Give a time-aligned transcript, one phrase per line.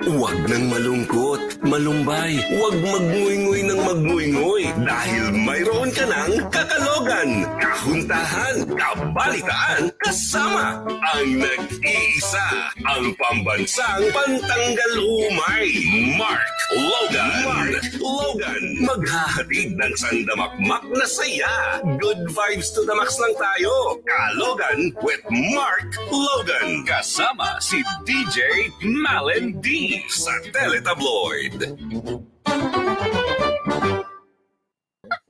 [0.00, 9.92] Huwag nang malungkot, malumbay, huwag magnguy-nguy ng magnguy-nguy dahil mayroon ka ng kakalogan, kahuntahan, kabalitaan,
[10.00, 12.48] kasama ang nag-iisa,
[12.80, 15.68] ang pambansang pantanggal umay,
[16.16, 17.32] Mark Logan.
[17.44, 21.82] Mark Logan, maghahatid ng sandamakmak na saya.
[22.00, 24.00] Good vibes to the max lang tayo.
[24.06, 26.88] Kalogan with Mark Logan.
[26.88, 31.56] Kasama si DJ Malen D sa Teletabloid.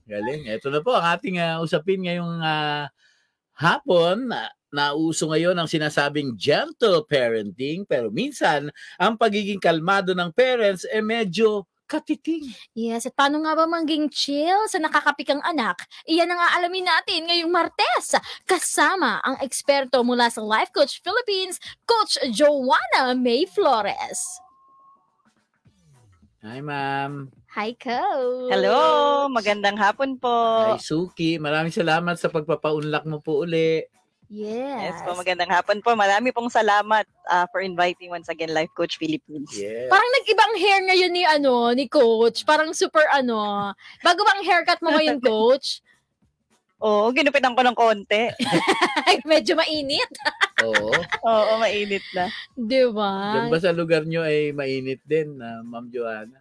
[0.04, 0.42] Galing.
[0.50, 2.90] Ito na po ang ating ah, usapin ngayong ah,
[3.56, 4.28] hapon.
[4.28, 8.70] Na, nauso ngayon ang sinasabing gentle parenting pero minsan
[9.02, 12.54] ang pagiging kalmado ng parents eh medyo katiting.
[12.70, 15.82] Yes, at paano nga ba maging chill sa nakakapikang anak?
[16.06, 18.14] Iyan ang aalamin natin ngayong Martes.
[18.46, 24.22] Kasama ang eksperto mula sa Life Coach Philippines, Coach Joanna May Flores.
[26.40, 27.28] Hi, ma'am.
[27.52, 28.48] Hi, Coach.
[28.48, 30.72] Hello, magandang hapon po.
[30.72, 31.36] Hi, Suki.
[31.36, 33.84] Maraming salamat sa pagpapaunlak mo po uli.
[34.32, 34.88] Yes.
[34.88, 35.92] Yes po, magandang hapon po.
[35.92, 39.52] Marami pong salamat ah, for inviting once again Life Coach Philippines.
[39.52, 39.92] Yeah.
[39.92, 42.48] Parang nag-ibang hair ngayon ni ano, ni Coach.
[42.48, 43.76] Parang super ano.
[44.00, 45.84] Bago bang haircut mo ngayon, Coach?
[46.80, 48.32] Oo, ginupitan ko ng konti.
[49.28, 50.08] Medyo mainit.
[50.64, 50.96] Oo.
[51.22, 52.32] Oo, mainit na.
[52.56, 53.36] Di ba?
[53.36, 56.40] Diyan ba sa lugar nyo ay mainit din, na Ma'am Joanna?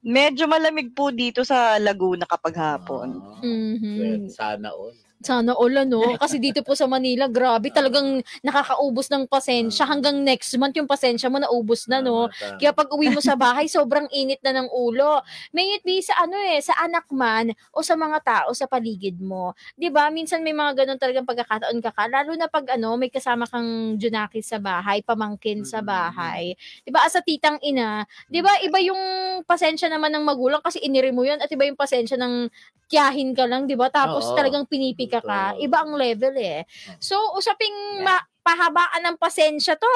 [0.00, 3.18] Medyo malamig po dito sa Laguna kapag hapon.
[3.18, 3.94] Ah, Mhm.
[3.96, 4.94] well, sana all.
[5.24, 6.00] Sana all ano.
[6.22, 9.88] Kasi dito po sa Manila, grabe talagang nakakaubos ng pasensya.
[9.88, 12.28] Hanggang next month yung pasensya mo naubos na, no?
[12.28, 12.58] Tama, tama.
[12.60, 15.24] Kaya pag uwi mo sa bahay, sobrang init na ng ulo.
[15.56, 19.18] May it be sa ano eh, sa anak man o sa mga tao sa paligid
[19.18, 19.56] mo.
[19.74, 22.04] 'Di ba Minsan may mga ganun talagang pagkakataon ka ka.
[22.06, 26.54] Lalo na pag ano, may kasama kang junakis sa bahay, pamangkin sa bahay.
[26.84, 29.00] 'Di ba As a titang ina, 'di ba iba yung
[29.48, 32.48] pasensya naman ng magulang kasi iniri mo yun at iba yung pasensya ng
[32.88, 33.88] tiyahin ka lang, 'di ba?
[33.88, 34.36] Tapos Oo.
[34.36, 35.52] talagang pinipika ka.
[35.52, 35.62] Totoo.
[35.62, 36.62] Iba ang level eh.
[36.96, 39.88] So, usaping ma- pahabaan ng pasensya to.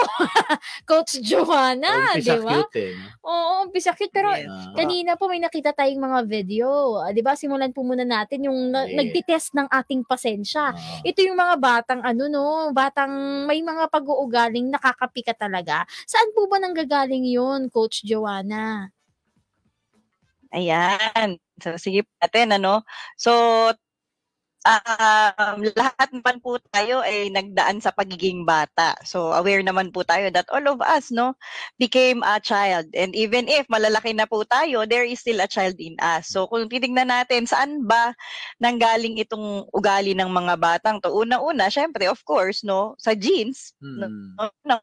[0.88, 2.56] Coach Joanna, Umpisa di ba?
[2.72, 2.96] eh.
[2.96, 3.20] no?
[3.22, 4.08] Oo, umpisa cute.
[4.08, 4.48] Pero Yes.
[4.48, 6.68] Ah, kanina po may nakita tayong mga video.
[6.96, 7.36] Ah, Di ba?
[7.36, 9.04] Simulan po muna natin yung na- Yeah.
[9.04, 10.72] nagtitest ng ating pasensya.
[10.72, 11.00] ah.
[11.02, 13.12] Ito yung mga batang ano no, batang
[13.44, 15.84] may mga pag-uugaling nakakapika talaga.
[16.02, 18.88] Saan po ba nanggagaling yun, Coach Joanna?
[20.48, 21.36] Ayan.
[21.60, 22.80] So, sige natin, ano.
[23.14, 23.32] So,
[24.68, 28.94] um, lahat naman po tayo ay nagdaan sa pagiging bata.
[29.08, 31.32] So, aware naman po tayo that all of us, no,
[31.80, 32.92] became a child.
[32.92, 36.28] And even if malalaki na po tayo, there is still a child in us.
[36.28, 38.12] So, kung titignan natin, saan ba
[38.60, 41.10] nanggaling itong ugali ng mga batang to?
[41.16, 44.04] Una-una, syempre, of course, no, sa genes, Hmm.
[44.68, 44.82] ng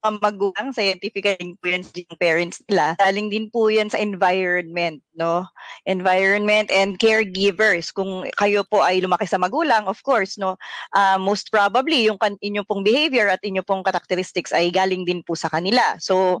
[0.00, 2.96] mga magulang, scientifically po yan yung parents nila.
[2.96, 5.44] Galing din po yan sa environment, no?
[5.84, 7.92] Environment and caregivers.
[7.92, 10.56] Kung kayo po ay lumaki sa magulang, of course, no?
[10.96, 15.36] ah, most probably, yung inyong pong behavior at inyong pong characteristics ay galing din po
[15.36, 15.96] sa kanila.
[16.00, 16.40] So,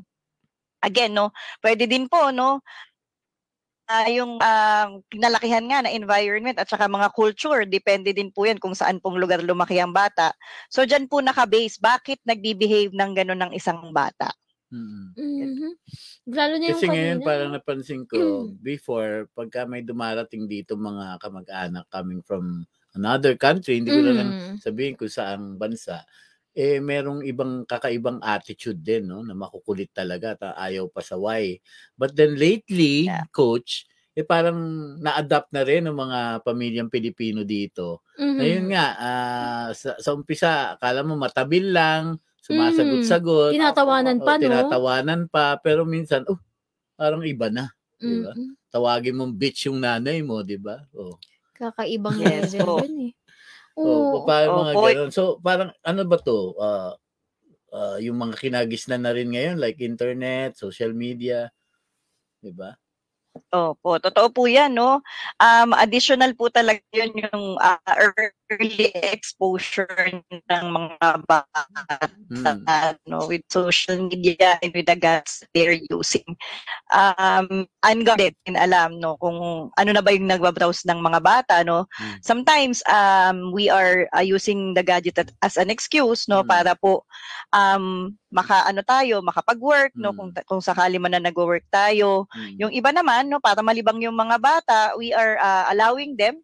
[0.80, 1.30] again, no?
[1.60, 2.64] Pwede din po, no?
[3.90, 8.58] Ah, yung ah, pinalakihan nga na environment at saka mga culture, depende din po yan
[8.62, 10.32] kung saan pong lugar lumaki ang bata.
[10.70, 14.30] So, dyan po naka-base, bakit nagbe-behave ng gano'n ng isang bata?
[14.70, 15.18] Hmm.
[15.18, 15.74] Mhm.
[16.30, 17.24] Lalo yung Kasi ngayon kanina.
[17.24, 23.96] parang napansin ko before pagka may dumarating dito mga kamag-anak coming from another country, hindi
[23.96, 24.60] ko na lang Mm.
[24.60, 26.04] sabihin kung saang bansa,
[26.52, 31.58] eh merong ibang kakaibang attitude din no na makukulit talaga at ayaw pasaway.
[31.94, 33.26] But then lately, Yeah.
[33.30, 34.58] coach, eh parang
[34.98, 38.02] na-adapt na rin ng mga pamilyang Pilipino dito.
[38.18, 38.36] Mhm.
[38.36, 42.42] Ngayon nga, ah, sa, sa umpisa, akala mo matabil lang, Mm.
[42.42, 44.42] sumasagot-sagot, Tinatawanan o pa, no?
[44.42, 46.40] tinatawanan pa, pero minsan, oh,
[46.96, 47.70] parang iba na.
[48.00, 48.32] di ba?
[48.34, 48.56] Mm-mm.
[48.72, 50.82] Tawagin mong bitch yung nanay mo, di ba?
[50.96, 51.14] Oh.
[51.54, 52.74] Kakaibang Yes level po.
[52.82, 53.12] yun eh.
[53.80, 54.26] Oh, Oo.
[54.28, 54.86] paano mga Opo.
[54.92, 55.10] ganun.
[55.12, 56.52] So, parang ano ba to?
[56.60, 56.92] Ah,
[57.74, 61.50] ah, yung mga kinagisnan na rin ngayon like internet, social media,
[62.42, 62.76] 'di ba?
[63.54, 65.02] Opo, totoo po yan, no?
[65.38, 67.78] Um, additional po talaga yun yung ah,
[68.50, 69.90] early exposure
[70.30, 71.62] ng mga bata
[72.30, 72.62] Mm.
[73.10, 76.22] no, with social media and with the gadgets they're using.
[76.94, 81.90] Um, unguarded and alam, no, kung ano na ba yung nagbabrowse ng mga bata, no?
[81.98, 82.18] Mm.
[82.22, 86.48] Sometimes, um, we are uh, using the gadget as an excuse, no, Mm.
[86.50, 87.02] para po
[87.50, 90.16] um, maka, ano tayo, makapag-work, no, Mm.
[90.18, 92.54] kung, kung sakali man na nag-work tayo, Mm.
[92.62, 96.38] yung iba naman, no, para malibang yung mga bata, we are uh, allowing them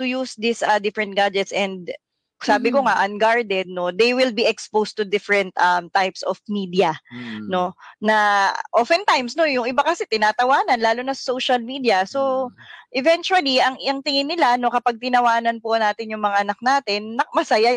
[0.00, 1.92] to use these uh, different gadgets and
[2.40, 2.88] sabi ko Mhm.
[2.88, 7.52] nga unguarded no they will be exposed to different um, types of media Mm.
[7.52, 12.56] no na oftentimes no yung iba kasi tinatawanan lalo na social media so Mm.
[12.96, 17.28] eventually ang ang tingin nila no kapag tinawanan po natin yung mga anak natin nak
[17.36, 17.76] masaya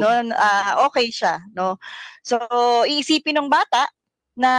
[0.00, 1.76] no ah, okay siya no
[2.24, 2.40] so
[2.88, 3.84] iisipin ng bata
[4.32, 4.50] na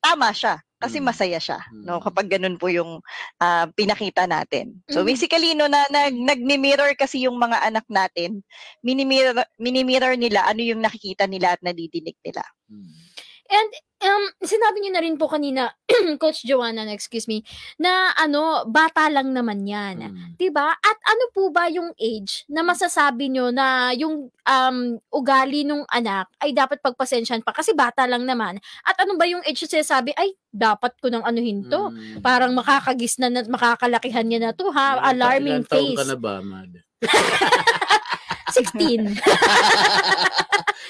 [0.00, 1.06] tama siya kasi Mm.
[1.12, 2.04] masaya siya no Mm.
[2.08, 3.04] kapag ganun po yung
[3.38, 5.06] ah, pinakita natin so Mhm.
[5.06, 8.40] basically no na, na nagmi-mirror kasi yung mga anak natin
[8.82, 13.09] mini-mirror, mini-mirror nila ano yung nakikita nila at nadidinig nila Mm.
[13.50, 13.70] And
[14.06, 15.74] um, sinabi niyo na rin po kanina,
[16.22, 17.42] Coach Joanna, excuse me,
[17.82, 19.96] na ano, bata lang naman yan.
[20.06, 20.38] Mm.
[20.38, 20.70] 'Di ba?
[20.70, 24.78] At ano po ba yung age na masasabi nyo na yung um,
[25.10, 28.62] ugali nung anak ay dapat pagpasensyahan pa kasi bata lang naman.
[28.86, 31.90] At ano ba yung age na sinasabi, ay, dapat ko nang anuhin to.
[31.90, 32.22] Mm.
[32.22, 34.98] Parang makakagis na, makakalakihan niya na to ha.
[35.10, 35.98] Alarming taon face.
[35.98, 36.72] ka na ba, Mad?
[38.48, 39.14] 16.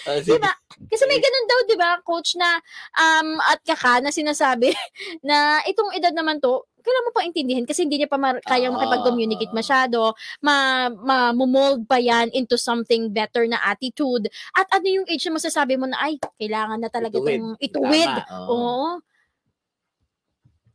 [0.08, 0.40] Ah, sige.
[0.40, 0.52] Diba?
[0.88, 2.56] Kasi may ganun daw, di ba, coach, na
[2.96, 4.72] um, at kaka na sinasabi
[5.28, 8.72] na itong edad naman to, kailangan mo pa intindihin kasi hindi niya pa mar- kayang
[8.72, 14.24] Ah, makipag-communicate masyado, ma, ma mold pa yan into something better na attitude.
[14.56, 18.08] At ano yung age na masasabi mo na, ay, kailangan na talaga itong ituwid.
[18.08, 18.48] Tama, oo.
[18.48, 18.88] Oo.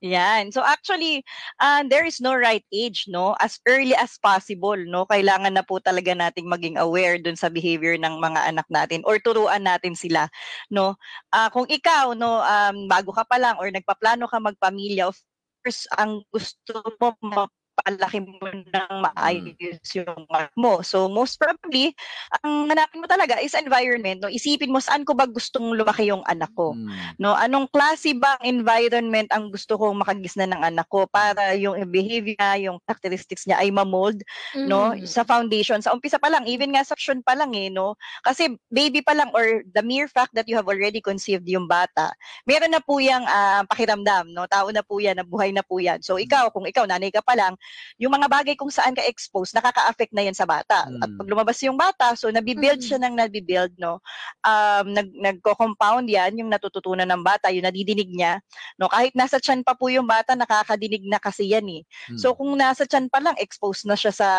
[0.03, 0.51] Yan.
[0.51, 1.23] So actually,
[1.63, 3.33] uh, there is no right age, no?
[3.39, 5.07] As early as possible, no?
[5.07, 9.17] Kailangan na po talaga nating maging aware dun sa behavior ng mga anak natin or
[9.23, 10.27] turuan natin sila,
[10.67, 10.99] no?
[11.31, 15.17] Ah, kung ikaw, no, um, bago ka pa lang or nagpaplano ka magpamilya, of
[15.63, 16.83] course, ang gusto
[17.23, 20.79] mo mapalaki mo ng maayos yung anak mo.
[20.79, 21.91] So most probably,
[22.39, 24.31] ang hanapin mo talaga is environment, no?
[24.31, 27.19] Isipin mo saan ko ba gustong lumaki yung anak ko Mm.
[27.19, 32.33] no anong klase bang environment ang gusto kong makagisnan ng anak ko para yung behavior
[32.39, 34.23] niya, yung characteristics niya ay ma-mold
[34.65, 35.05] no Mhm.
[35.05, 37.93] sa foundation sa umpisa pa lang even nga sa action pa lang eh no
[38.23, 42.11] kasi baby pa lang or the mere fact that you have already conceived yung bata
[42.47, 45.99] meron na po yang ah, pakiramdam no tao na po yan nabuhay na po yan
[46.01, 47.53] so ikaw kung ikaw nanay ka pa lang
[48.01, 51.17] yung mga bagay kung saan ka exposed nakaka-affect na yan sa bata at Mm.
[51.17, 52.87] pag lumabas yung bata so nabibuild Mm.
[52.87, 53.99] siya ng nabibuild no
[54.45, 58.39] um nag nagko-compound yan yung natututunan ng bata yung nadidinig niya
[58.77, 62.19] no kahit nasa tiyan pa po yung bata nakakadinig na kasi yan eh Mm.
[62.21, 64.29] So kung nasa tiyan pa lang exposed na siya sa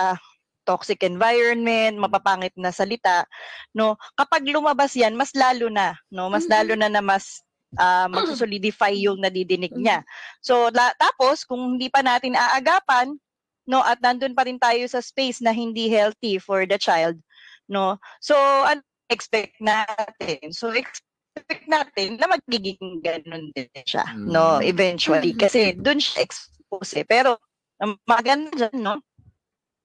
[0.67, 3.23] toxic environment, mapapangit na salita,
[3.71, 3.95] no?
[4.19, 6.27] Kapag lumabas 'yan, mas lalo na, no?
[6.27, 6.51] Mas Mhm.
[6.51, 10.07] lalo na na mas ah, magsusolidify yung nadidinig niya.
[10.41, 13.19] So la- tapos kung hindi pa natin aagapan,
[13.67, 17.19] no, at nandun pa rin tayo sa space na hindi healthy for the child,
[17.67, 17.99] no?
[18.23, 18.81] So ano
[19.11, 20.51] expect natin?
[20.55, 24.59] So expect natin na magiging ganun din siya, no?
[24.63, 24.67] Mm.
[24.67, 25.41] Eventually Mhm.
[25.43, 27.07] kasi dun siya exposed eh.
[27.07, 27.39] Pero
[27.79, 28.97] ang maganda dyan, no?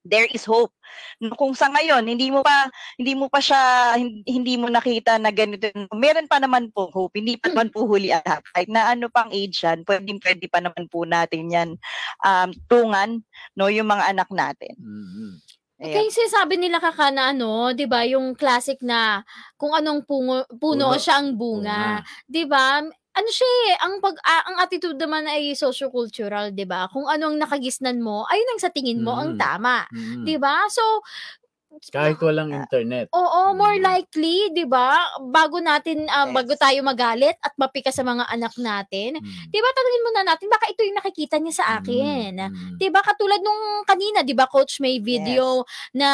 [0.02, 0.74] There is hope.
[1.22, 2.68] No, Kung sa ngayon hindi mo pa
[2.98, 7.16] hindi mo pa siya hin- hindi mo nakita na ganito, meron pa naman po hope.
[7.22, 8.42] Hindi pa naman po huli at lahat.
[8.50, 11.70] Kahit na ano pang age yan, pwedeng pwede pa naman po natin yan
[12.26, 13.22] um, tungan
[13.54, 14.74] no yung mga anak natin.
[14.76, 15.38] Mm.
[15.82, 15.98] Ayan.
[15.98, 19.26] Kaya yung sinasabi nila kaka na ano, 'di ba, yung classic na
[19.58, 21.02] kung anong pungo, puno, Puno.
[21.02, 22.86] siya ang bunga, 'di ba?
[23.14, 26.88] Ano siya eh, ang pag ah, ang attitude naman ay sociocultural, 'di ba?
[26.88, 29.36] Kung anong nakagisnan mo, ayun ang sa tingin mo ang Mm.
[29.36, 30.24] tama, Mm.
[30.24, 30.64] 'di ba?
[30.72, 31.04] So
[31.88, 33.08] Kahit walang internet.
[33.10, 33.84] Oo, more Mm.
[33.84, 34.92] likely, 'di ba?
[35.24, 36.34] Bago natin ah, Yes.
[36.36, 39.48] bago tayo magalit at mapika sa mga anak natin, Mm.
[39.48, 39.68] 'di ba?
[39.72, 42.32] Tanungin muna natin baka ito yung nakikita niya sa akin.
[42.38, 42.76] Mm.
[42.76, 46.08] 'Di ba katulad nung kanina, 'di ba coach may video na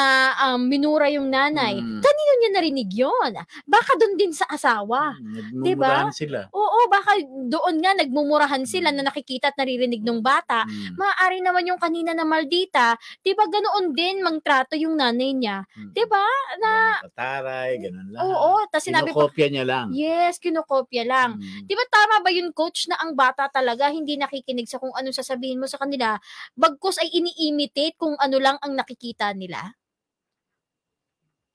[0.46, 1.74] um, minura yung nanay.
[1.74, 2.00] Mm.
[2.00, 3.32] Kanino niya narinig 'yon?
[3.66, 5.18] Baka doon din sa asawa.
[5.18, 5.62] Mm.
[5.66, 5.90] Diba?
[5.90, 6.38] Nagmumurahan sila.
[6.54, 7.12] Oo, baka
[7.50, 10.62] doon nga nagmumurahan sila na nakikita at naririnig ng bata.
[10.64, 10.94] Mm.
[10.94, 15.47] Maaari naman yung kanina na maldita, 'di ba ganoon din mangtrato yung nanay niya.
[15.74, 15.90] Mm.
[15.92, 16.26] 'Di ba?
[16.58, 18.20] Na Ganun Pataray, ganun lang.
[18.22, 19.86] oo, tapos sinabi pa, Kinokopya niya lang.
[19.92, 21.30] yes, kinokopya lang.
[21.38, 21.64] Mm.
[21.66, 25.16] Di ba tama ba yun, coach, na ang bata talaga hindi nakikinig sa kung anong
[25.16, 26.16] sasabihin mo sa kanila,
[26.54, 29.72] bagkus ay ini-imitate kung ano lang ang nakikita nila?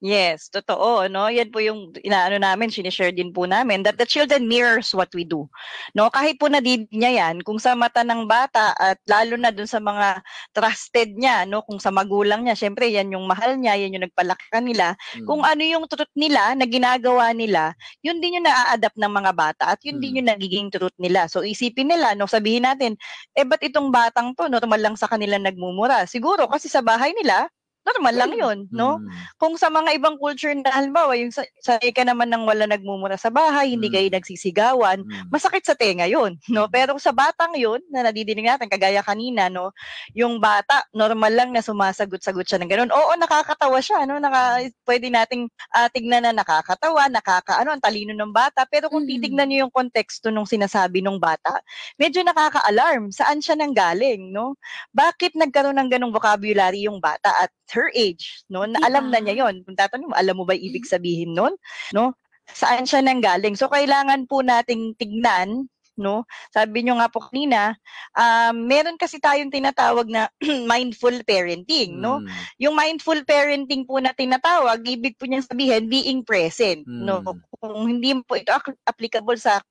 [0.04, 1.32] Yes, totoo, no?
[1.32, 5.24] Yan po yung inaano namin, sinishare din po namin that the children mirrors what we
[5.24, 5.48] do.
[5.96, 9.64] No, kahit po nadidinig niya yan, kung sa mata ng bata at lalo na dun
[9.64, 10.20] sa mga
[10.52, 14.44] trusted niya, no, kung sa magulang niya, syempre yan yung mahal niya, yan yung nagpalaki
[14.52, 14.92] kanila.
[15.16, 15.24] Mm.
[15.24, 17.72] Kung ano yung truth nila na ginagawa nila,
[18.04, 20.18] yun din yung na-adapt ng mga bata at yun din Mm.
[20.20, 21.32] yung nagiging truth nila.
[21.32, 23.00] So isipin nila, no, sabihin natin,
[23.40, 26.04] eh ba't itong batang to, normal lang sa kanila nagmumura?
[26.12, 27.48] Siguro kasi sa bahay nila,
[27.84, 29.00] normal lang yun, no?
[29.04, 29.12] Mm.
[29.40, 33.20] Kung sa mga ibang culture na halimbawa, yung sa, sanay ka naman ng wala nagmumura
[33.20, 33.96] sa bahay, hindi Mm.
[33.96, 35.28] kayo nagsisigawan, Mm.
[35.32, 36.72] masakit sa tenga yun, no?
[36.72, 39.76] Pero sa batang yun, na nadidinig natin, kagaya kanina, no?
[40.16, 42.92] Yung bata, normal lang na sumasagot-sagot siya ng ganun.
[42.96, 44.16] Oo, nakakatawa siya, no?
[44.20, 48.64] Naka, pwede nating ah, tignan na nakakatawa, nakaka, ano, ang talino ng bata.
[48.70, 49.10] Pero kung Mhm.
[49.10, 51.60] titignan niyo yung konteksto nung sinasabi ng bata,
[52.00, 53.12] medyo nakaka-alarm.
[53.12, 54.56] Saan siya nanggaling, no?
[54.96, 58.64] Bakit nagkaroon ng ganong vocabulary yung bata at her age, no?
[58.64, 59.66] Na alam na niya yon.
[59.66, 61.58] Kung tatanong mo, alam mo ba ibig sabihin nun,
[61.92, 62.14] no?
[62.54, 63.58] Saan siya nanggaling?
[63.58, 66.26] So kailangan po nating tignan, no?
[66.50, 67.78] Sabi niyo nga po kanina,
[68.18, 70.30] um, meron kasi tayong tinatawag na
[70.72, 72.22] mindful parenting, no?
[72.22, 72.30] Mm.
[72.62, 77.22] Yung mindful parenting po na tinatawag, ibig po niyang sabihin being present, no?
[77.22, 77.42] Mm.
[77.62, 78.54] Kung hindi po ito
[78.86, 79.62] applicable sa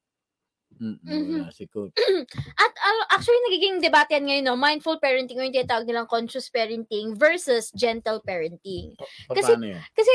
[0.83, 0.99] Mm.
[1.07, 1.47] Mhm.
[1.47, 1.95] Wala si coach.
[2.59, 4.59] At uh, actually, nagiging debate yan ngayon, no?
[4.59, 8.99] Mindful parenting o yung tinatawag nilang conscious parenting versus gentle parenting.
[8.99, 9.79] Pa- Kasi- yun?
[9.95, 10.11] Kasi,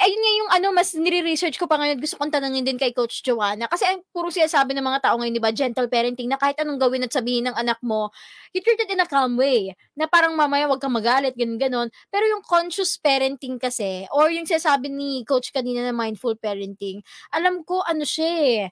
[0.00, 3.20] ayun nga yung ano, mas nire-research ko pa ngayon, gusto kong tanongin din kay Coach
[3.20, 3.68] Joanna.
[3.68, 6.56] Kasi ang puro siya sabi ng mga tao ngayon, di ba, gentle parenting, na kahit
[6.58, 8.08] anong gawin at sabihin ng anak mo,
[8.56, 9.76] you treat it in a calm way.
[9.94, 11.88] Na parang mamaya wag kang magalit, ganun ganon.
[12.08, 17.04] Pero yung conscious parenting kasi, or yung sinasabi ni Coach kanina na mindful parenting,
[17.36, 18.62] alam ko ano siya eh,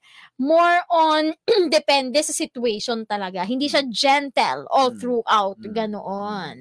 [0.41, 1.37] more on
[1.71, 3.45] depende sa situation talaga.
[3.45, 4.99] Hindi siya gentle all Mm.
[4.99, 5.73] throughout, Mm.
[5.77, 6.57] ganoon.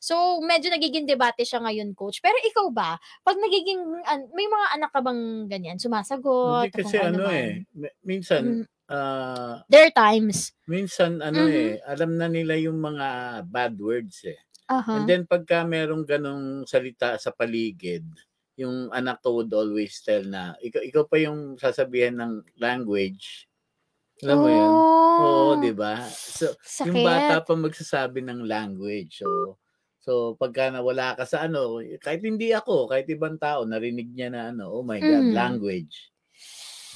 [0.00, 2.20] So, medyo nagiging debate siya ngayon, coach.
[2.24, 6.66] Pero ikaw ba, pag nagiging, an- may mga anak ka bang ganyan, sumasagot?
[6.66, 7.32] Hindi kasi ano man?
[7.32, 8.64] eh, mi- minsan, Mm.
[8.86, 10.50] ah, There are times.
[10.66, 11.54] minsan ano Mhm.
[11.54, 13.06] eh, alam na nila yung mga
[13.46, 14.38] bad words eh.
[14.66, 14.98] Aha.
[14.98, 18.06] And then pagka merong ganong salita sa paligid,
[18.54, 23.46] yung anak ko would always tell na, ikaw, ikaw pa yung sasabihan ng language.
[24.20, 24.74] Alam mo yun?
[25.20, 25.96] Oo, di ba?
[26.06, 26.86] So, Sakit.
[26.86, 29.24] yung bata pa magsasabi ng language.
[29.24, 29.56] So,
[30.10, 34.50] so pagka nawala ka sa ano, kahit hindi ako, kahit ibang tao, narinig niya na
[34.50, 35.38] ano, oh my God, Mhm.
[35.38, 36.10] language.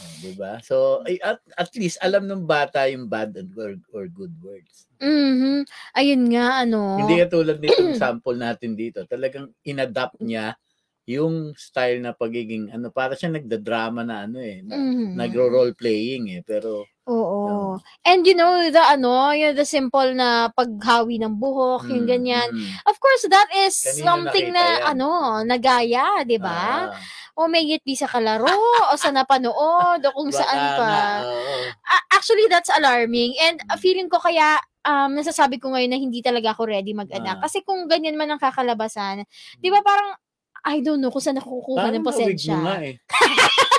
[0.02, 0.58] Oh, di ba?
[0.66, 4.90] So, ay, at, at least alam ng bata yung bad and or, or good words.
[4.98, 5.62] Mhm.
[5.94, 6.98] Ayun nga, ano.
[6.98, 9.06] Hindi katulad nitong sample natin dito.
[9.06, 10.58] Talagang inadapt niya
[11.06, 15.14] yung style na pagiging ano para siya nagda-drama na ano eh na, Mhm.
[15.14, 17.76] nagro-role playing eh pero Oo.
[18.00, 22.48] And you know, the ano, yung the simple na paghawi ng buhok, yung mm, ganyan.
[22.48, 22.88] mm.
[22.88, 24.82] Of course, that is Kanina something nakita na, yan.
[24.96, 25.08] ano,
[25.44, 26.88] nagaya, di ba?
[26.88, 26.96] Ah,
[27.36, 28.48] o may it be sa kalaro,
[28.88, 30.86] o sa napanood, o kung baka saan pa.
[30.86, 31.54] nga, oo.
[31.84, 33.36] A- actually, that's alarming.
[33.36, 37.36] And uh, feeling ko kaya, um, nasasabi ko ngayon na hindi talaga ako ready mag-anak.
[37.36, 37.42] Ah.
[37.44, 39.28] Kasi kung ganyan man ang kakalabasan,
[39.60, 40.16] di ba parang,
[40.64, 42.56] I don't know kung saan nakukuha Parang ng nawig pasensya.
[42.56, 42.96] mo nga eh.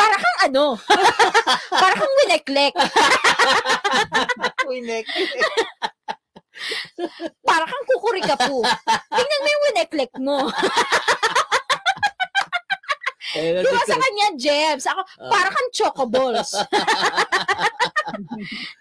[0.00, 0.64] Para kang ano,
[1.82, 2.74] para kang wineklek.
[4.70, 5.04] Winek.
[7.42, 8.64] Para kang kukurikapu.
[9.10, 10.36] Tingnan mo yung wineklek mo.
[13.30, 14.90] Eh, Yung sa kanya, Jems.
[14.90, 15.30] Ako, Ah.
[15.30, 16.50] para kang chocoballs.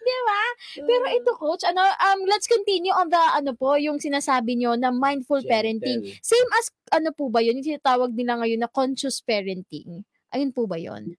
[0.10, 0.42] Di ba?
[0.82, 4.90] Pero ito, coach, ano, um, let's continue on the, ano po, yung sinasabi nyo na
[4.90, 6.02] mindful parenting.
[6.02, 6.26] Gentle.
[6.26, 7.62] Same as, ano po ba yun?
[7.62, 10.02] Yung tinatawag nila ngayon na conscious parenting.
[10.30, 11.18] Ayun po ba yun?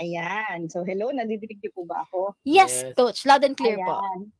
[0.00, 0.66] Ayan.
[0.72, 2.32] So, hello, nadidinig niyo po ba ako?
[2.42, 2.96] Yes, Yes.
[2.96, 3.22] coach.
[3.28, 4.00] Loud and clear po.
[4.00, 4.32] Ayan.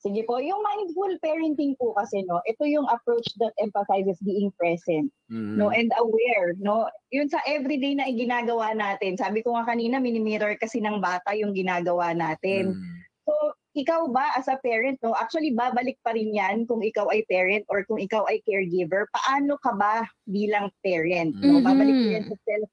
[0.00, 5.12] Sige po, yung mindful parenting po kasi, no, ito yung approach that emphasizes being present,
[5.28, 5.60] Mhm.
[5.60, 6.88] no, and aware, no.
[7.12, 9.20] Yun sa everyday na ginagawa natin.
[9.20, 12.80] Sabi ko nga kanina, mini-mirror kasi ng bata yung ginagawa natin.
[12.80, 12.96] Mm.
[13.28, 13.32] So,
[13.76, 17.68] ikaw ba as a parent, no, actually babalik pa rin yan kung ikaw ay parent
[17.68, 21.60] or kung ikaw ay caregiver, paano ka ba bilang parent, no?
[21.60, 21.64] Mhm.
[21.68, 22.68] Babalik po yan sa self,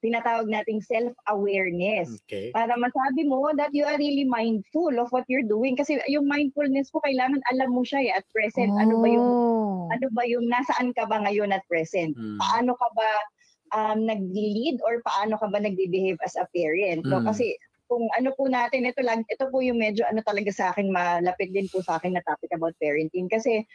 [0.00, 2.20] tinatawag nating self-awareness.
[2.24, 2.50] Okay.
[2.52, 6.88] para masabi mo that you are really mindful of what you're doing kasi yung mindfulness
[6.90, 9.88] po kailangan alam mo siya eh, at present ano ba yung Oh.
[9.92, 12.38] ano ba yung nasaan ka ba ngayon at present Mm.
[12.40, 13.10] paano ka ba
[13.70, 17.26] um nag-lead or paano ka ba nagbe-behave as a parent no Mm.
[17.30, 17.54] kasi
[17.90, 21.50] kung ano po natin ito lang ito po yung medyo ano talaga sa akin malapit
[21.50, 23.66] din po sa akin na topic about parenting kasi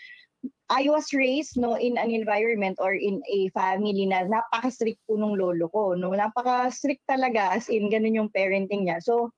[0.70, 5.38] I was raised no in an environment or in a family na napaka-strict po nung
[5.38, 6.12] lolo ko no.
[6.12, 8.98] Napaka-strict talaga as in ganun yung parenting niya.
[9.02, 9.30] So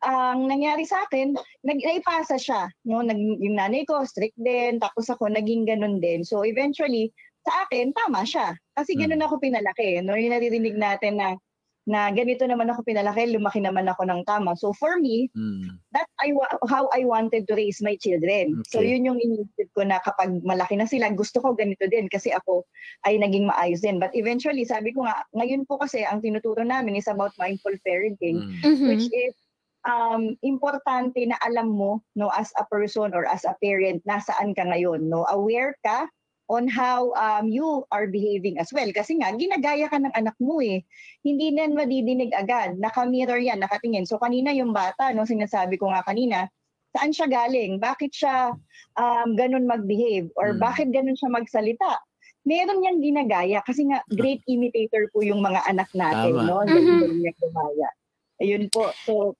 [0.00, 1.34] ang nangyari sa akin
[1.66, 6.22] nag naipasa siya no nag, yung nanay ko strict din tapos ako naging ganun din.
[6.24, 7.12] So eventually
[7.44, 8.56] sa akin tama siya.
[8.78, 11.34] Kasi ganun ako pinalaki no yung naririnig natin na
[11.88, 15.80] na ganito naman ako pinalaki lumaki naman ako ng tama so for me Mm.
[15.96, 18.60] that I wa- how I wanted to raise my children.
[18.68, 18.92] So Okay.
[18.92, 22.68] yun yung iniisip ko na kapag malaki na sila, gusto ko ganito din kasi ako
[23.08, 23.96] ay naging maayos din.
[23.96, 28.44] But eventually, sabi ko nga, ngayon po kasi ang tinuturo namin is about mindful parenting,
[28.64, 28.84] Mm.
[28.84, 29.32] Which is
[29.86, 34.66] um importante na alam mo no as a person or as a parent nasaan ka
[34.66, 36.10] ngayon no aware ka
[36.48, 38.88] on how um, you are behaving as well.
[38.90, 40.80] Kasi nga, ginagaya ka ng anak mo eh.
[41.20, 42.80] Hindi na madidinig agad.
[42.80, 44.08] Naka-mirror yan, nakatingin.
[44.08, 46.48] So kanina yung bata, no, sinasabi ko nga kanina,
[46.96, 47.76] saan siya galing?
[47.76, 48.56] Bakit siya
[48.96, 50.32] um, ganun mag-behave?
[50.40, 50.60] Or Mm.
[50.60, 52.00] bakit ganun siya magsalita?
[52.48, 56.48] Meron niyang ginagaya kasi nga great imitator po yung mga anak natin, Tama.
[56.48, 56.64] no?
[56.64, 56.72] Mhm.
[57.04, 57.88] Galing niya gumaya.
[58.40, 58.88] Ayun po.
[59.04, 59.36] So,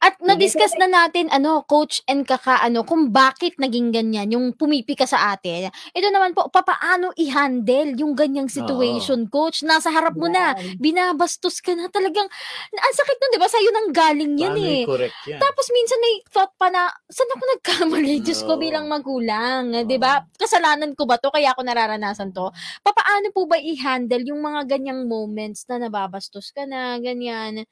[0.00, 5.04] At na-discuss na natin ano, coach and kaka ano kung bakit naging ganyan yung pumipika
[5.04, 5.68] sa atin.
[5.92, 9.60] Ito naman po papaano i-handle yung ganyang situation, coach.
[9.62, 10.80] Nasa harap mo na, yan.
[10.80, 12.26] binabastos ka na talagang
[12.72, 13.48] ang sakit nun, 'di ba?
[13.52, 14.82] Sa'yo nang galing yan Paano eh.
[14.82, 15.38] i-correct yan?
[15.38, 18.14] Tapos minsan may thought pa na, saan ako nagkamali?
[18.26, 18.62] Diyos ko Oo.
[18.62, 19.84] bilang magulang, Oo.
[19.84, 20.24] 'di ba?
[20.40, 22.48] Kasalanan ko ba to kaya ako nararanasan to?
[22.80, 27.62] Papaano po ba i-handle yung mga ganyang moments na nababastos ka na, ganyan?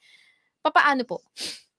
[0.69, 1.25] Papaano po?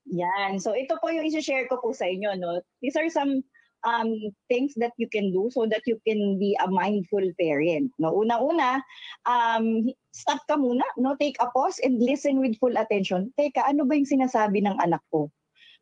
[0.10, 0.58] Yan.
[0.58, 2.58] So ito po yung i-share ko po sa inyo, no.
[2.82, 3.46] These are some
[3.88, 4.12] um
[4.52, 7.94] things that you can do so that you can be a mindful parent.
[8.02, 8.82] No, una-una,
[9.30, 13.30] um stop ka muna, no, take a pause and listen with full attention.
[13.38, 15.30] Teka, ano ba yung sinasabi ng anak ko?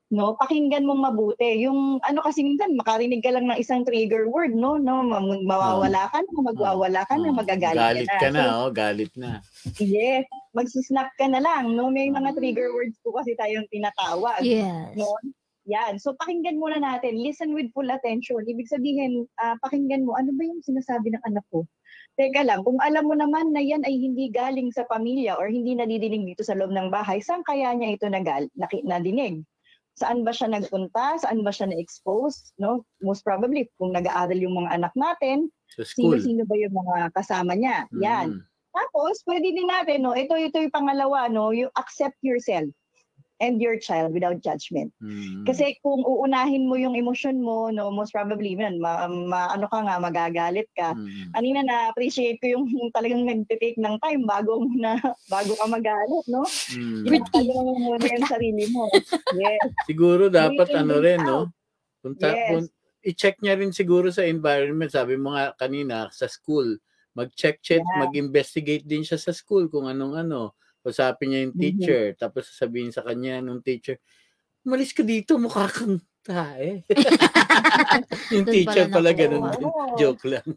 [0.07, 1.67] No, pakinggan mong mabuti.
[1.67, 6.07] Yung ano kasi minsan makarinig ka lang ng isang trigger word, no, no, ma- mawawala
[6.07, 9.43] ka na, magwawala ka na, Oh, magagalit galit ka na, So, oh, galit na.
[9.83, 10.23] yes,
[10.55, 11.91] magsisnap ka na lang, no.
[11.91, 14.39] May mga trigger words po kasi tayong tinatawag.
[14.47, 14.95] Yes.
[14.95, 15.11] No?
[15.67, 15.99] Yan.
[15.99, 17.19] So, pakinggan muna natin.
[17.19, 18.39] Listen with full attention.
[18.47, 21.67] Ibig sabihin, ah, pakinggan mo, ano ba yung sinasabi ng anak ko?
[22.15, 25.75] Teka lang, kung alam mo naman na yan ay hindi galing sa pamilya or hindi
[25.75, 28.47] nadidinig dito sa loob ng bahay, saan kaya niya ito nagal,
[28.87, 29.43] nadinig?
[29.97, 31.17] Saan ba siya nagpunta?
[31.17, 32.53] Saan ba siya na-expose?
[32.61, 32.85] No?
[33.01, 37.89] Most probably, kung nag-aaral yung mga anak natin, sino-sino ba yung mga kasama niya?
[37.97, 38.37] Yan.
[38.37, 38.41] Mm.
[38.77, 42.69] Tapos, pwede din natin, no, ito, ito yung pangalawa, no, you accept yourself
[43.37, 44.89] and your child without judgment.
[44.97, 45.45] Mm.
[45.45, 49.85] Kasi kung uunahin mo yung emosyon mo, no, most probably, man, ma, ma- ano ka
[49.85, 50.97] nga, magagalit ka.
[50.97, 51.29] Mm.
[51.37, 52.65] Kanina na-appreciate ko yung
[52.97, 54.97] talagang nagtitake ng time bago mo na,
[55.33, 56.43] bago ka magalit, no?
[56.73, 57.05] Mm.
[57.05, 58.89] Pinagtayo mo muna yung sarili mo.
[59.37, 59.61] Yes.
[59.85, 61.27] Siguro dapat ano rin, out.
[61.27, 61.39] no?
[62.01, 62.49] Punta, Yes.
[62.49, 62.73] pun-
[63.07, 64.91] i-check niya rin siguro sa environment.
[64.91, 66.75] Sabi mo nga kanina, sa school.
[67.13, 68.01] Mag-check, check, Yeah.
[68.03, 70.57] mag-investigate din siya sa school kung anong ano.
[70.87, 71.61] Usapin niya yung Mhm.
[71.61, 72.03] teacher.
[72.15, 73.99] Tapos sasabihin sa kanya nung teacher,
[74.63, 76.87] umalis ka dito, mukha kang tae.
[78.35, 79.43] yung teacher pala pala ganun.
[79.51, 79.95] Oo.
[79.99, 80.47] Joke lang.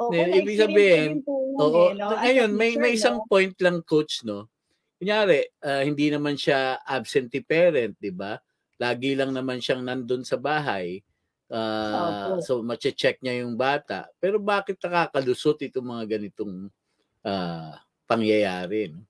[0.00, 1.20] Oo, Eh, ibig sabihin,
[1.60, 1.92] Oo.
[1.92, 2.08] eh, no?
[2.16, 3.28] As a Ngayon, may, may isang no?
[3.28, 4.48] point lang, coach, no?
[4.96, 8.40] Kunyari, ah, hindi naman siya absentee parent, di ba?
[8.80, 11.04] Lagi lang naman siyang nandun sa bahay.
[11.52, 12.40] Ah, Opo.
[12.40, 14.08] so, mache-check niya yung bata.
[14.16, 16.72] Pero bakit nakakalusot itong mga ganitong
[17.20, 17.76] ah,
[18.08, 18.88] pangyayari?
[18.96, 19.04] No?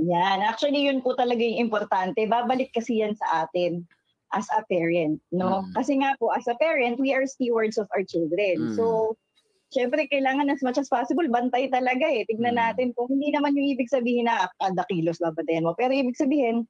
[0.00, 0.40] Yan.
[0.40, 2.24] Actually, yun po talaga yung importante.
[2.24, 3.84] Babalik kasi yan sa atin
[4.32, 5.60] as a parent, no?
[5.60, 5.72] Mm.
[5.76, 8.72] Kasi nga po, as a parent, we are stewards of our children.
[8.72, 8.76] Mm.
[8.80, 9.16] So,
[9.68, 12.24] syempre, kailangan as much as possible, bantay talaga eh.
[12.24, 12.62] Tignan Mm.
[12.64, 15.76] natin kung hindi naman yung ibig sabihin na kada kilos babantayan mo.
[15.76, 16.64] Pero ibig sabihin,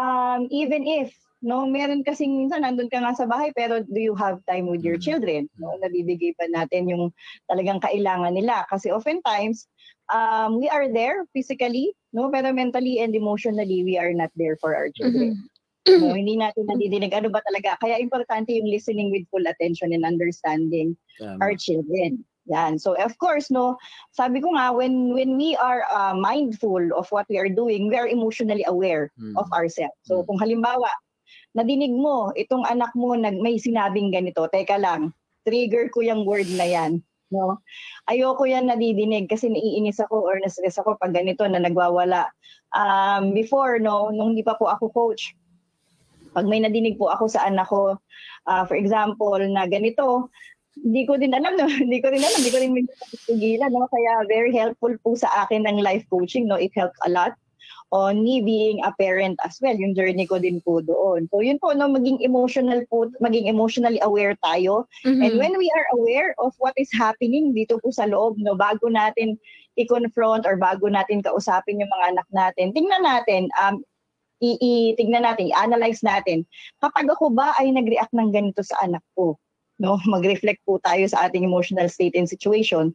[0.00, 1.12] um, even if,
[1.44, 4.80] no, meron kasing minsan nandun ka nga sa bahay, pero do you have time with
[4.80, 5.04] your Mm.
[5.04, 5.40] children?
[5.60, 7.12] No, nabibigay pa natin yung
[7.52, 8.64] talagang kailangan nila.
[8.72, 9.68] Kasi oftentimes,
[10.12, 14.76] um, we are there physically, no, pero mentally and emotionally, we are not there for
[14.76, 15.34] our children.
[15.34, 15.48] Mhm.
[15.98, 17.74] No, hindi natin nadidinig ano ba talaga.
[17.82, 21.42] Kaya importante yung listening with full attention and understanding Tama.
[21.42, 22.22] our children.
[22.46, 22.78] Yan.
[22.78, 23.78] So of course, no,
[24.14, 27.98] sabi ko nga when when we are uh, mindful of what we are doing, we
[27.98, 29.34] are emotionally aware Mm.
[29.34, 29.94] of ourselves.
[30.06, 30.26] So Mm.
[30.30, 30.90] kung halimbawa,
[31.58, 35.10] nadinig mo itong anak mo nag may sinabing ganito, teka lang,
[35.46, 37.02] trigger ko yung word na yan.
[37.32, 37.64] No?
[38.06, 42.28] Ayoko yan nadidinig kasi naiinis ako or na-stress ako pag ganito na nagwawala.
[42.76, 45.32] Um, before, no, nung hindi pa po ako coach,
[46.36, 47.96] pag may nadinig po ako sa anak ko,
[48.48, 50.28] ah, for example, na ganito,
[50.76, 51.68] hindi ko din alam, no?
[51.84, 52.72] hindi ko rin alam, hindi ko rin
[53.28, 53.88] pigilan, no?
[53.88, 56.56] Kaya very helpful po sa akin ng life coaching, no?
[56.56, 57.36] It helps a lot
[57.92, 59.76] on me being a parent as well.
[59.76, 61.28] Yung journey ko din po doon.
[61.28, 61.88] So yun po, no?
[61.92, 64.88] Maging emotional po, maging emotionally aware tayo.
[65.04, 65.20] Mhm.
[65.20, 68.88] And when we are aware of what is happening dito po sa loob, no, bago
[68.88, 69.36] natin
[69.76, 73.80] i-confront or bago natin kausapin yung mga anak natin, tingnan natin, um,
[74.40, 76.44] i- i- tingnan natin, i-analyze natin,
[76.80, 79.36] kapag ako ba ay nag-react ng ganito sa anak ko,
[79.80, 82.92] no, mag-reflect po tayo sa ating emotional state and situation,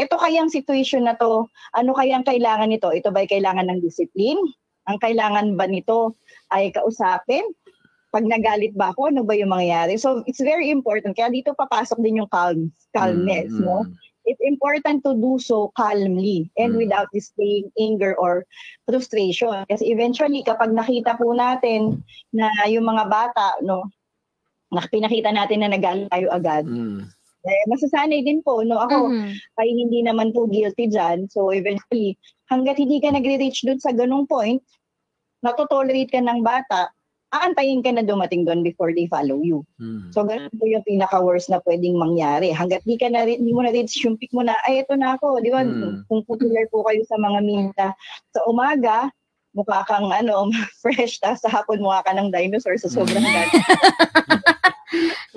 [0.00, 1.44] ito kayang situation na to,
[1.76, 2.88] ano kayang kailangan nito?
[2.88, 4.40] Ito ba ay kailangan ng discipline?
[4.88, 6.16] Ang kailangan ba nito
[6.50, 7.44] ay kausapin?
[8.10, 9.94] Pag nagalit ba ako, ano ba yung mangyayari?
[10.00, 11.14] So, it's very important.
[11.14, 13.86] Kaya dito papasok din yung calm, calmness, Mm, no?
[14.26, 16.80] It's important to do so calmly and Mm.
[16.84, 18.44] without displaying anger or
[18.84, 19.62] frustration.
[19.70, 22.02] Kasi eventually, kapag nakita po natin
[22.34, 23.86] na yung mga bata, no,
[24.70, 27.06] na pinakita natin na nagalit tayo agad, Mm.
[27.40, 28.76] Eh, masasanay din po, no?
[28.76, 29.32] Ako, Mhm.
[29.60, 31.24] ay hindi naman po guilty dyan.
[31.32, 32.20] So, eventually,
[32.52, 34.60] hanggat hindi ka nagre-reach dun sa ganung point,
[35.40, 36.92] natotolerate ka ng bata,
[37.30, 39.62] aantayin ka na dumating doon before they follow you.
[39.78, 40.10] Mm.
[40.10, 42.50] So, ganun po yung pinaka-worst na pwedeng mangyari.
[42.50, 45.38] Hanggat di, ka na, di mo na-reach yung peak mo na, ay, ito na ako.
[45.40, 45.62] Di ba?
[45.62, 46.02] Hmm.
[46.10, 47.86] Kung popular po kayo sa mga minta,
[48.34, 49.08] sa umaga,
[49.54, 50.50] mukha kang ano,
[50.82, 53.62] fresh, tapos sa hapon mukha ka ng dinosaur sa sobrang ganda.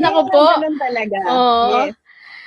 [0.01, 0.39] Meron po.
[0.57, 1.19] ganun talaga.
[1.71, 1.95] Yes.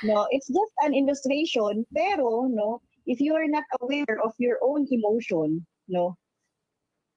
[0.05, 4.85] No, it's just an illustration, pero no, if you are not aware of your own
[4.91, 6.13] emotion, no,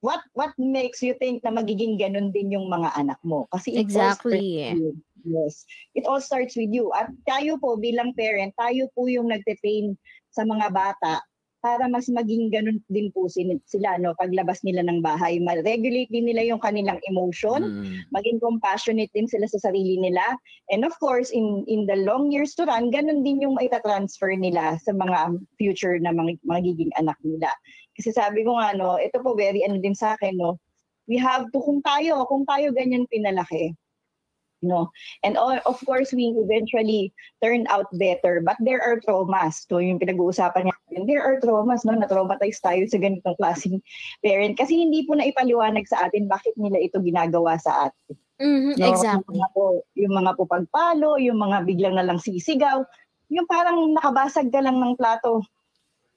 [0.01, 3.45] what what makes you think na magiging ganun din yung mga anak mo?
[3.53, 4.41] Kasi it Exactly.
[4.73, 4.97] you.
[5.25, 5.69] Yes.
[5.93, 6.89] It all starts with you.
[6.97, 9.93] At tayo po bilang parent, tayo po yung nagte-train
[10.33, 11.21] sa mga bata
[11.61, 16.45] para mas maging ganun din po sila no paglabas nila ng bahay ma-regulate din nila
[16.45, 18.03] yung kanilang emotion Mm.
[18.11, 20.23] maging compassionate din sila sa sarili nila.
[20.75, 24.81] And of course, in in the long years to run, ganun din yung maitatransfer nila
[24.83, 27.51] sa mga future na mga magiging anak nila.
[27.95, 30.59] Kasi sabi ko nga, no, ito po very ano din sa akin, no,
[31.07, 33.75] we have to, kung tayo, kung tayo ganyan pinalaki,
[34.63, 34.93] no,
[35.25, 39.65] and all, of course, we eventually turn out better, but there are traumas.
[39.69, 40.77] So, yung pinag-uusapan niya,
[41.09, 43.81] there are traumas, no, na-traumatize tayo sa ganitong klaseng
[44.21, 44.57] parent.
[44.57, 48.17] Kasi hindi po na ipaliwanag sa atin bakit nila ito ginagawa sa atin.
[48.41, 49.21] Mhm, No, Exactly.
[49.21, 49.65] Yung mga, po,
[49.97, 52.81] yung mga po pagpalo, yung mga biglang na lang sisigaw,
[53.29, 55.45] yung parang nakabasag ka lang ng plato,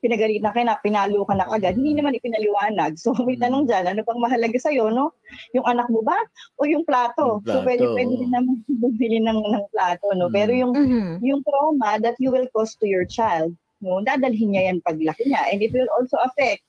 [0.03, 2.99] pinagalit na ka na, pinalo ka na agad, hindi naman ipinaliwanag.
[2.99, 3.43] So may Mm.
[3.47, 5.15] tanong dyan, ano bang mahalaga sa'yo, no?
[5.55, 6.19] Yung anak mo ba?
[6.59, 7.39] O yung plato?
[7.39, 10.27] Yung So pwede, plato, pwede din naman bumili ng, ng plato, no?
[10.27, 10.33] Mm.
[10.35, 11.13] Pero yung, Mhm.
[11.23, 15.47] yung trauma that you will cause to your child, no, dadalhin niya yan paglaki niya.
[15.47, 16.59] And it will also affect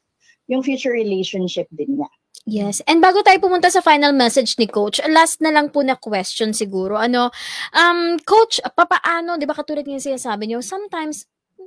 [0.46, 2.10] yung future relationship din niya.
[2.44, 2.84] Yes.
[2.84, 6.52] And bago tayo pumunta sa final message ni Coach, last na lang po na question
[6.52, 7.00] siguro.
[7.00, 7.32] Ano,
[7.72, 11.24] um, Coach, papaano, di ba katulad ng sinasabi niyo, sometimes,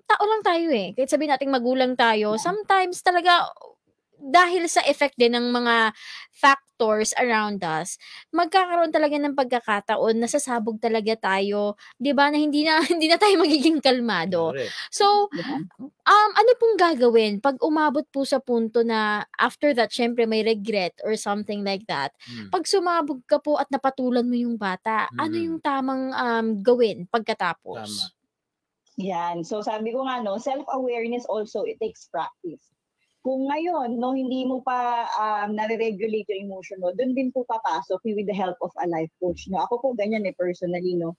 [0.08, 0.96] tao lang tayo eh.
[0.96, 3.48] Kahit sabihin natin magulang tayo, sometimes talaga,
[4.18, 5.94] dahil sa effect din ng mga
[6.34, 8.02] factors around us,
[8.34, 13.18] magkakaroon talaga ng pagkakataon na sasabog talaga tayo, 'di ba, na hindi na hindi na
[13.22, 14.54] tayo magiging kalmado.
[14.90, 15.30] So?
[16.08, 20.96] Um, ano pong gagawin pag umabot po sa punto na after that, syempre may regret
[21.04, 22.16] or something like that.
[22.32, 22.48] Mm.
[22.48, 25.44] Pag sumabog ka po at napatulan mo yung bata, ano Mhm.
[25.52, 27.06] yung tamang um, gawin
[27.76, 28.17] Tama.
[28.98, 29.46] Yan.
[29.46, 32.74] So sabi ko nga no, self-awareness also it takes practice.
[33.22, 38.02] Kung ngayon no hindi mo pa um, nare-regulate yung emotion mo, doon din po papasok
[38.02, 39.46] with the help of a life coach.
[39.54, 41.14] No, ako po ganyan eh personally no.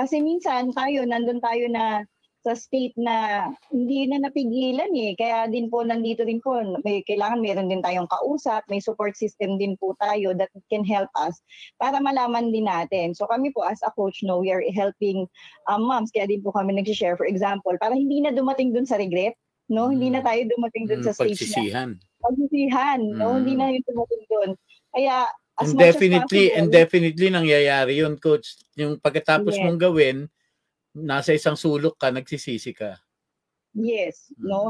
[0.00, 2.06] Kasi minsan tayo nandun tayo na
[2.46, 5.12] sa state na hindi na napigilan eh.
[5.18, 9.58] Kaya din po nandito din po, may kailangan meron din tayong kausap, may support system
[9.58, 11.42] din po tayo that can help us
[11.82, 13.12] para malaman din natin.
[13.12, 15.26] So kami po as a coach, no, we are helping
[15.66, 18.96] um, moms, kaya din po kami nag-share for example, para hindi na dumating dun sa
[19.02, 19.34] regret,
[19.66, 19.90] no?
[19.90, 21.90] Hindi na tayo dumating dun Mm, sa stage na pagsisihan.
[22.22, 23.34] pagsisihan, no?
[23.34, 23.38] Mm.
[23.42, 24.50] Hindi na yung dumating dun.
[24.94, 25.14] Kaya
[25.58, 28.46] as And much definitely, as and possible, definitely nangyayari yun, coach.
[28.78, 29.64] Yung pagkatapos Yes.
[29.66, 30.30] mong gawin,
[30.96, 32.96] nasa isang sulok ka, nagsisisi ka.
[33.76, 34.48] Yes, Mm.
[34.48, 34.62] no?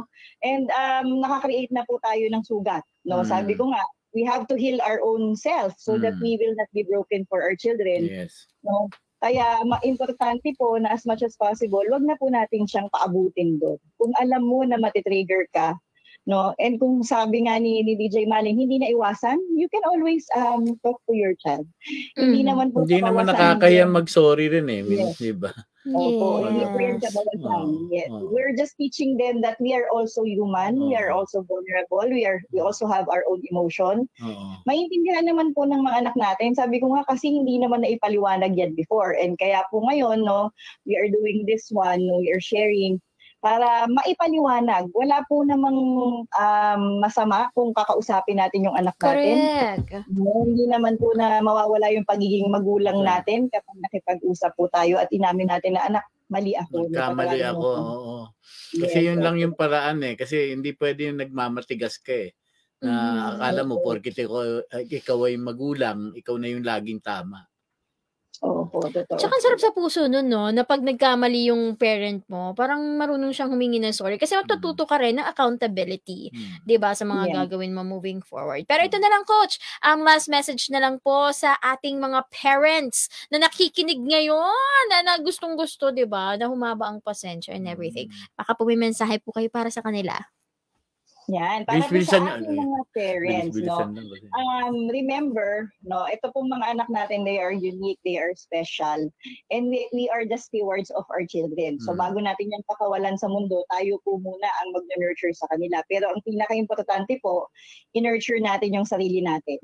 [0.42, 3.22] And um nakaka-create na po tayo ng sugat, no?
[3.22, 3.28] Mm.
[3.30, 3.80] Sabi ko nga,
[4.12, 6.22] we have to heal our own self so that Mm.
[6.24, 8.48] we will not be broken for our children, Yes.
[8.66, 8.90] no?
[9.18, 13.78] Kaya ma-importante po na as much as possible, wag na po natin siyang paabutin doon.
[13.98, 15.74] Kung alam mo na matitrigger ka,
[16.28, 16.52] no?
[16.60, 20.76] And kung sabi nga ni, ni DJ Maling, hindi na iwasan, you can always um
[20.84, 21.64] talk to your child.
[22.14, 22.48] Hindi Mhm.
[22.52, 24.84] naman po Hindi naman nakakaya mag-sorry rin eh.
[24.84, 25.16] Yes.
[25.16, 25.48] Di ba?
[25.88, 27.04] Opo, hindi po yan Yes.
[27.08, 27.48] kabawasan.
[27.48, 28.10] Oo, Yes.
[28.12, 28.28] oo.
[28.28, 31.24] We're just teaching them that we are also human, we are Oo.
[31.24, 34.04] also vulnerable, we are we also have our own emotion.
[34.20, 34.46] Oo.
[34.68, 36.52] Maintindihan naman po ng mga anak natin.
[36.52, 39.16] Sabi ko nga kasi hindi naman naipaliwanag yan before.
[39.16, 40.52] And kaya po ngayon, no,
[40.84, 43.00] we are doing this one, no, we are sharing
[43.38, 44.90] para maipaliwanag.
[44.90, 45.78] Wala po namang
[46.26, 49.36] um, masama kung kakausapin natin yung anak natin.
[49.86, 50.10] Correct.
[50.10, 55.06] No, hindi naman po na mawawala yung pagiging magulang natin kapag nakipag-usap po tayo at
[55.14, 56.90] inamin natin na anak, mali ako.
[56.90, 57.70] Napatawagin ako.
[57.70, 58.18] ako." Oo.
[58.74, 60.18] Kasi Yes, yun lang yung paraan eh.
[60.18, 62.34] Kasi hindi pwede yung nagmamatigas ka eh.
[62.78, 63.30] Na Mhm.
[63.38, 67.46] akala mo, porkit ikaw, ikaw ay magulang, ikaw na yung laging tama.
[68.42, 69.18] Opo, totoo.
[69.18, 70.46] Tsaka ang sarap sa puso nun, no?
[70.54, 74.14] Na pag nagkamali yung parent mo, parang marunong siyang humingi ng sorry.
[74.14, 76.30] Kasi matututo ka rin ng accountability.
[76.30, 76.62] Hmm.
[76.62, 77.34] 'di ba sa mga Yeah.
[77.42, 78.62] gagawin mo moving forward.
[78.70, 83.10] Pero ito na lang coach, um last message na lang po sa ating mga parents
[83.34, 88.06] na nakikinig ngayon na, na gustong-gusto 'di ba na humaba ang pasensya and everything.
[88.06, 88.38] Hmm.
[88.38, 90.14] Baka po may mensahe po kayo para sa kanila.
[91.28, 93.84] Yan, para sa ating mga parents, no?
[94.32, 99.12] Um, remember, no, ito pong mga anak natin, they are unique, they are special,
[99.52, 101.76] and we, we are the stewards of our children.
[101.84, 102.00] So Mm.
[102.00, 105.84] bago natin yan pakawalan sa mundo, tayo po muna ang mag-nurture sa kanila.
[105.92, 107.52] Pero ang pinaka-importante po,
[107.92, 109.60] in-nurture natin yung sarili natin.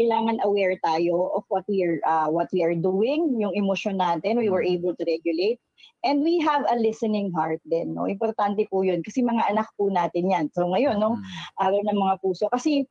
[0.00, 4.40] Kailangan aware tayo of what we are uh, what we are doing, yung emotion natin,
[4.40, 4.80] we were Mm.
[4.80, 5.60] able to regulate.
[6.02, 8.10] And we have a listening heart din, no?
[8.10, 10.46] Importante po yun kasi mga anak po natin yan.
[10.50, 11.24] So ngayon, no, Mm.
[11.62, 12.50] araw ng mga puso.
[12.50, 12.82] Kasi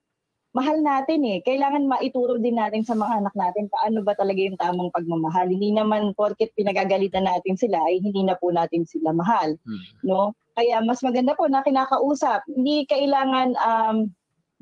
[0.51, 1.39] mahal natin eh.
[1.43, 5.47] Kailangan maituro din natin sa mga anak natin paano ba talaga yung tamang pagmamahal.
[5.47, 9.83] Hindi naman porket pinagagalitan natin sila ay hindi na po natin sila mahal, Mm.
[10.07, 10.35] no?
[10.55, 12.43] Kaya mas maganda po na kinakausap.
[12.51, 14.11] Hindi kailangan um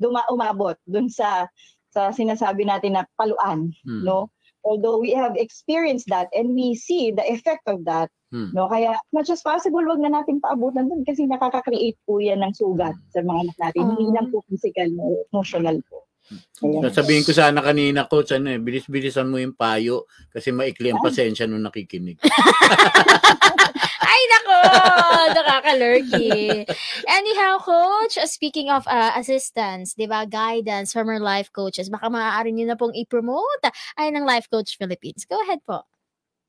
[0.00, 1.44] duma umabot dun sa
[1.90, 4.06] sa sinasabi natin na paluan, Mm.
[4.06, 4.30] no?
[4.62, 8.54] Although we have experienced that and we see the effect of that, Mm.
[8.54, 8.70] no?
[8.70, 12.94] Kaya much as possible, wag na natin paabutan dun kasi nakaka-create po yan ng sugat
[13.10, 13.82] sa mga anak natin.
[13.90, 14.14] Hindi Ah.
[14.22, 15.26] lang po physical, no?
[15.34, 16.06] emotional po.
[16.62, 16.86] Ayan.
[16.94, 21.50] Sabihin ko sana kanina, coach, ano eh, bilis-bilisan mo yung payo kasi maikli ang pasensya
[21.50, 22.22] nung nakikinig.
[24.10, 24.58] Ay, nako!
[25.34, 26.62] Nakaka-lurky.
[27.06, 32.06] Anyhow, coach, uh, speaking of uh, assistance, di ba, guidance from our life coaches, baka
[32.06, 33.66] maaari nyo na pong i-promote
[33.98, 35.26] ay ng Life Coach Philippines.
[35.26, 35.82] Go ahead po.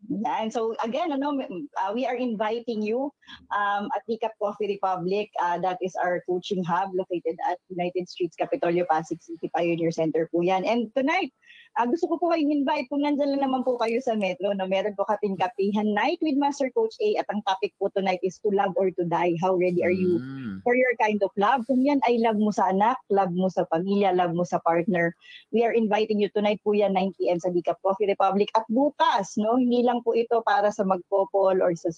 [0.09, 1.37] And so again, ano,
[1.77, 3.13] uh, we are inviting you
[3.53, 5.29] um, at Decaf Coffee Republic.
[5.37, 10.27] Uh, that is our coaching hub located at United Streets, Capitolio, Pasig City Pioneer Center
[10.33, 10.65] po yan.
[10.65, 11.29] And tonight,
[11.77, 14.51] uh, gusto ko po kayong invite kung nandyan lang naman po kayo sa Metro.
[14.57, 14.65] No?
[14.65, 18.41] Meron po kating kapihan night with Master Coach A at ang topic po tonight is
[18.41, 19.37] to love or to die.
[19.37, 20.61] How ready are you Mm.
[20.63, 21.65] for your kind of love.
[21.65, 25.15] Kung yan ay love mo sa anak, love mo sa pamilya, love mo sa partner,
[25.49, 27.39] we are inviting you tonight po yan 9 p.m.
[27.39, 28.51] sa Decaf Coffee Republic.
[28.53, 31.91] At bukas, no, hindi lang po ito para sa magpopol or sa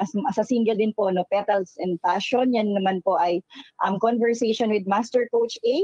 [0.00, 2.54] as, as a single din po, no, Petals and Passion.
[2.54, 3.42] Yan naman po ay
[3.84, 5.76] um, conversation with Master Coach A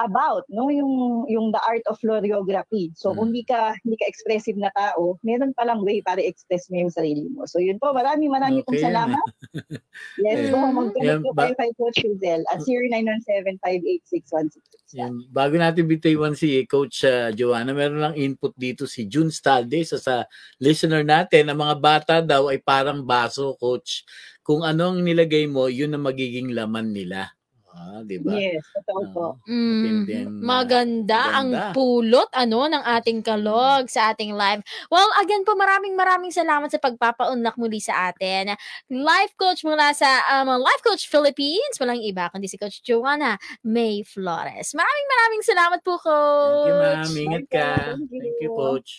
[0.00, 2.90] about no yung yung the art of floriography.
[2.98, 3.16] So Mm.
[3.16, 6.94] kung hindi ka hindi ka expressive na tao, meron palang way para express mo yung
[6.94, 7.46] sarili mo.
[7.46, 8.88] So yun po, marami marami pong Okay.
[8.88, 9.26] salamat.
[10.20, 15.00] Yes, po, mag-connect po kayo kay Coach Rizel at 0917-586-166.
[15.00, 15.24] Yan.
[15.32, 19.96] Bago natin bitiwan si Coach uh, Joanna, meron lang input dito si June Stalde sa,
[19.96, 20.14] sa
[20.60, 21.48] listener natin.
[21.48, 24.04] Ang mga bata daw ay parang baso, Coach.
[24.42, 27.32] Kung anong nilagay mo, yun ang magiging laman nila.
[27.72, 28.36] Ah, di ba?
[28.36, 29.26] Yes, totoo po.
[29.32, 29.48] Oo.
[29.48, 31.72] Mm, Matindi ang, uh, maganda ang maganda.
[31.72, 34.60] pulot ano ng ating kalog sa ating live.
[34.92, 38.52] Well, again po maraming maraming salamat sa pagpapaunlak muli sa atin.
[38.92, 44.04] Life coach mula sa um, Life Coach Philippines, walang iba kundi si Coach Joanna May
[44.04, 44.76] Flores.
[44.76, 47.08] Maraming maraming salamat po, Thank you, ma'am.
[47.08, 47.24] Coach.
[47.24, 47.56] Ingat Thank you.
[47.56, 47.68] ka.
[47.72, 48.20] Thank you.
[48.20, 48.90] Thank you, Coach.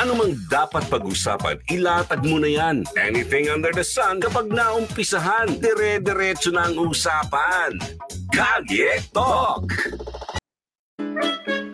[0.00, 2.88] Ano mang dapat pag-usapan, ilatag mo na yan.
[2.96, 7.76] Anything under the sun, kapag naumpisahan, dire-diretso na ang usapan.
[8.32, 9.68] Kage Talk!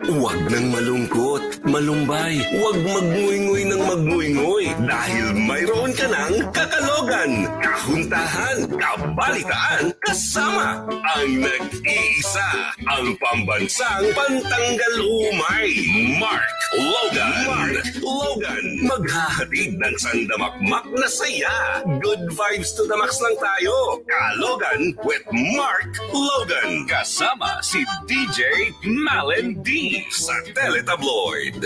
[0.07, 9.91] Huwag nang malungkot, malumbay, huwag magngui-ngui ng magngui-ngui dahil mayroon ka ng kakalogan, kahuntahan, kabalitaan,
[10.07, 12.49] kasama ang nag-iisa,
[12.87, 15.75] ang pambansang pantanggal umay,
[16.17, 17.35] Mark Logan.
[17.47, 21.83] Mark Logan, maghahatid ng sandamakmak na saya.
[22.03, 24.03] Good vibes to the max lang tayo.
[24.03, 25.23] Kalogan with
[25.55, 26.89] Mark Logan.
[26.89, 31.61] Kasama si DJ Malen MD sa Teletabloid.